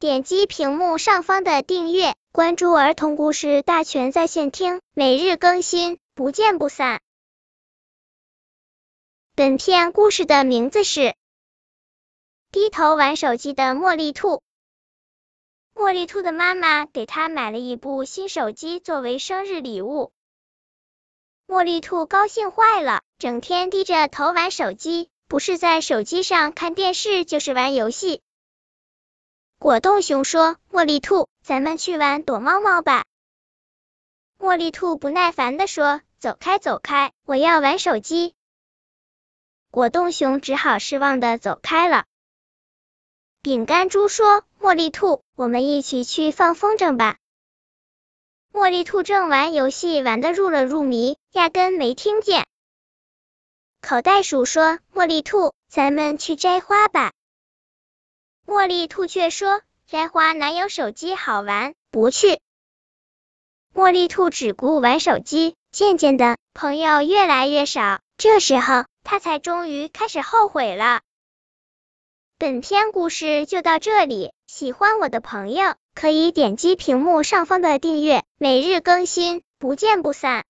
[0.00, 7.00] 点击屏幕上方的订阅，关注儿童故事大全在线听，每日更新，不见不散。
[9.34, 11.00] 本片故事的名字是
[12.52, 14.28] 《低头玩手机的茉莉兔》。
[15.74, 20.12] 茉莉兔的妈妈给她买了一部新手机作为生日礼物，
[21.48, 25.10] 茉莉兔高兴坏了，整天低着头玩手机。
[25.26, 28.22] 不是在手机上看电视，就是玩游戏。
[29.58, 33.04] 果冻熊说：“茉莉兔，咱们去玩躲猫猫吧。”
[34.38, 38.34] 茉莉兔不耐烦的说：“走开，走开，我要玩手机。”
[39.72, 42.04] 果冻熊只好失望的走开了。
[43.42, 47.16] 饼干猪说：“茉莉兔，我们一起去放风筝吧。”
[48.54, 52.46] 茉莉兔正玩游戏，玩的入了入迷，压根没听见。
[53.80, 57.12] 口袋鼠说：“茉莉兔，咱们去摘花吧。”
[58.48, 62.40] 茉莉兔却说：“摘花哪有手机好玩，不去。”
[63.76, 68.00] 茉莉兔只顾玩手机，渐渐的，朋友越来越少。
[68.16, 71.02] 这时候，他才终于开始后悔了。
[72.38, 80.46] 本篇故事就到这里，喜欢我的朋友可以点击屏幕上方的订阅，每日更新，不见不散。